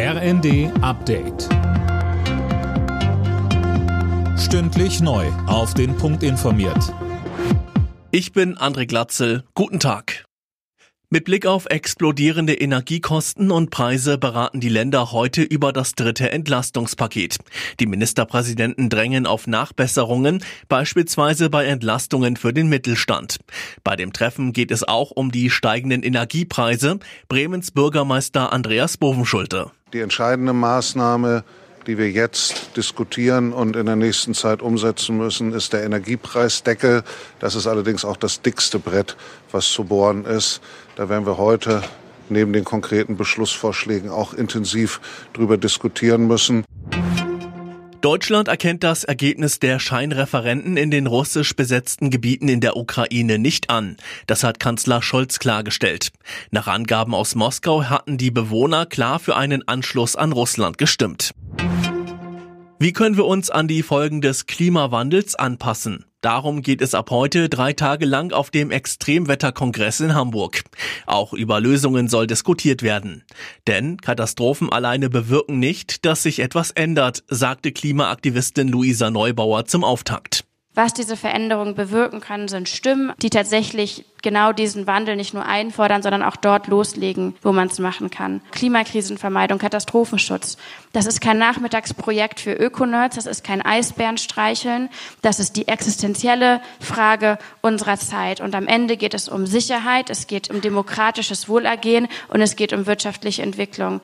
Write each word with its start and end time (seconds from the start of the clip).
RND 0.00 0.70
Update. 0.80 1.48
Stündlich 4.38 5.00
neu. 5.00 5.26
Auf 5.48 5.74
den 5.74 5.96
Punkt 5.96 6.22
informiert. 6.22 6.94
Ich 8.12 8.30
bin 8.32 8.56
André 8.56 8.86
Glatzel. 8.86 9.42
Guten 9.54 9.80
Tag. 9.80 10.24
Mit 11.10 11.24
Blick 11.24 11.46
auf 11.46 11.66
explodierende 11.66 12.54
Energiekosten 12.54 13.50
und 13.50 13.70
Preise 13.70 14.18
beraten 14.18 14.60
die 14.60 14.68
Länder 14.68 15.10
heute 15.10 15.42
über 15.42 15.72
das 15.72 15.94
dritte 15.94 16.30
Entlastungspaket. 16.30 17.38
Die 17.80 17.86
Ministerpräsidenten 17.86 18.90
drängen 18.90 19.26
auf 19.26 19.48
Nachbesserungen, 19.48 20.44
beispielsweise 20.68 21.50
bei 21.50 21.64
Entlastungen 21.64 22.36
für 22.36 22.52
den 22.52 22.68
Mittelstand. 22.68 23.38
Bei 23.82 23.96
dem 23.96 24.12
Treffen 24.12 24.52
geht 24.52 24.70
es 24.70 24.86
auch 24.86 25.10
um 25.10 25.32
die 25.32 25.50
steigenden 25.50 26.04
Energiepreise. 26.04 27.00
Bremens 27.28 27.72
Bürgermeister 27.72 28.52
Andreas 28.52 28.96
Bovenschulte. 28.96 29.72
Die 29.92 30.00
entscheidende 30.00 30.52
Maßnahme 30.52 31.44
die 31.88 31.96
wir 31.96 32.10
jetzt 32.10 32.76
diskutieren 32.76 33.54
und 33.54 33.74
in 33.74 33.86
der 33.86 33.96
nächsten 33.96 34.34
Zeit 34.34 34.60
umsetzen 34.60 35.16
müssen, 35.16 35.54
ist 35.54 35.72
der 35.72 35.84
Energiepreisdeckel. 35.84 37.02
Das 37.38 37.54
ist 37.54 37.66
allerdings 37.66 38.04
auch 38.04 38.18
das 38.18 38.42
dickste 38.42 38.78
Brett, 38.78 39.16
was 39.52 39.72
zu 39.72 39.84
bohren 39.84 40.26
ist. 40.26 40.60
Da 40.96 41.08
werden 41.08 41.24
wir 41.24 41.38
heute 41.38 41.82
neben 42.28 42.52
den 42.52 42.64
konkreten 42.64 43.16
Beschlussvorschlägen 43.16 44.10
auch 44.10 44.34
intensiv 44.34 45.00
darüber 45.32 45.56
diskutieren 45.56 46.26
müssen. 46.26 46.62
Deutschland 48.00 48.46
erkennt 48.46 48.84
das 48.84 49.02
Ergebnis 49.02 49.58
der 49.58 49.80
Scheinreferenten 49.80 50.76
in 50.76 50.92
den 50.92 51.08
russisch 51.08 51.56
besetzten 51.56 52.10
Gebieten 52.10 52.48
in 52.48 52.60
der 52.60 52.76
Ukraine 52.76 53.38
nicht 53.38 53.70
an. 53.70 53.96
Das 54.28 54.44
hat 54.44 54.60
Kanzler 54.60 55.02
Scholz 55.02 55.40
klargestellt. 55.40 56.12
Nach 56.52 56.68
Angaben 56.68 57.12
aus 57.12 57.34
Moskau 57.34 57.84
hatten 57.84 58.16
die 58.16 58.30
Bewohner 58.30 58.86
klar 58.86 59.18
für 59.18 59.36
einen 59.36 59.66
Anschluss 59.66 60.14
an 60.14 60.30
Russland 60.30 60.78
gestimmt. 60.78 61.32
Wie 62.80 62.92
können 62.92 63.16
wir 63.16 63.26
uns 63.26 63.50
an 63.50 63.66
die 63.66 63.82
Folgen 63.82 64.20
des 64.20 64.46
Klimawandels 64.46 65.34
anpassen? 65.34 66.04
Darum 66.20 66.62
geht 66.62 66.80
es 66.80 66.94
ab 66.94 67.10
heute 67.10 67.48
drei 67.48 67.72
Tage 67.72 68.06
lang 68.06 68.32
auf 68.32 68.52
dem 68.52 68.70
Extremwetterkongress 68.70 69.98
in 69.98 70.14
Hamburg. 70.14 70.62
Auch 71.04 71.32
über 71.32 71.60
Lösungen 71.60 72.06
soll 72.06 72.28
diskutiert 72.28 72.84
werden. 72.84 73.24
Denn 73.66 73.96
Katastrophen 73.96 74.70
alleine 74.70 75.10
bewirken 75.10 75.58
nicht, 75.58 76.04
dass 76.04 76.22
sich 76.22 76.38
etwas 76.38 76.70
ändert, 76.70 77.24
sagte 77.26 77.72
Klimaaktivistin 77.72 78.68
Luisa 78.68 79.10
Neubauer 79.10 79.64
zum 79.64 79.82
Auftakt. 79.82 80.47
Was 80.74 80.94
diese 80.94 81.16
Veränderungen 81.16 81.74
bewirken 81.74 82.20
können, 82.20 82.46
sind 82.46 82.68
Stimmen, 82.68 83.12
die 83.20 83.30
tatsächlich 83.30 84.04
genau 84.22 84.52
diesen 84.52 84.86
Wandel 84.86 85.16
nicht 85.16 85.34
nur 85.34 85.44
einfordern, 85.44 86.02
sondern 86.02 86.22
auch 86.22 86.36
dort 86.36 86.66
loslegen, 86.68 87.34
wo 87.42 87.52
man 87.52 87.68
es 87.68 87.78
machen 87.78 88.10
kann. 88.10 88.40
Klimakrisenvermeidung, 88.52 89.58
Katastrophenschutz. 89.58 90.56
Das 90.92 91.06
ist 91.06 91.20
kein 91.20 91.38
Nachmittagsprojekt 91.38 92.40
für 92.40 92.52
Ökonerds, 92.52 93.16
das 93.16 93.26
ist 93.26 93.44
kein 93.44 93.62
Eisbärenstreicheln, 93.62 94.88
das 95.22 95.40
ist 95.40 95.56
die 95.56 95.68
existenzielle 95.68 96.60
Frage 96.80 97.38
unserer 97.60 97.96
Zeit. 97.96 98.40
Und 98.40 98.54
am 98.54 98.66
Ende 98.66 98.96
geht 98.96 99.14
es 99.14 99.28
um 99.28 99.46
Sicherheit, 99.46 100.10
es 100.10 100.26
geht 100.26 100.50
um 100.50 100.60
demokratisches 100.60 101.48
Wohlergehen 101.48 102.08
und 102.28 102.40
es 102.40 102.56
geht 102.56 102.72
um 102.72 102.86
wirtschaftliche 102.86 103.42
Entwicklung. 103.42 104.00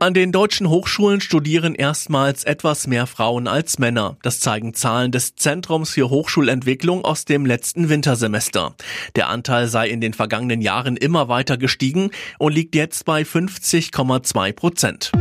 An 0.00 0.12
den 0.12 0.32
deutschen 0.32 0.68
Hochschulen 0.68 1.20
studieren 1.20 1.74
erstmals 1.74 2.44
etwas 2.44 2.86
mehr 2.86 3.06
Frauen 3.06 3.46
als 3.46 3.78
Männer. 3.78 4.16
Das 4.22 4.40
zeigen 4.40 4.74
Zahlen 4.74 5.12
des 5.12 5.36
Zentrums 5.36 5.90
für 5.90 6.10
Hochschulentwicklung 6.10 7.04
aus 7.04 7.24
dem 7.24 7.46
letzten 7.46 7.88
Wintersemester. 7.88 8.74
Der 9.16 9.28
Anteil 9.28 9.68
sei 9.68 9.88
in 9.88 10.00
den 10.00 10.12
vergangenen 10.12 10.60
Jahren 10.60 10.96
immer 10.96 11.28
weiter 11.28 11.56
gestiegen 11.56 12.10
und 12.38 12.52
liegt 12.52 12.74
jetzt 12.74 13.04
bei 13.04 13.22
50,2 13.22 14.52
Prozent. 14.52 15.12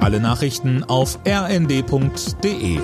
Alle 0.00 0.20
Nachrichten 0.20 0.84
auf 0.84 1.18
rnd.de 1.26 2.78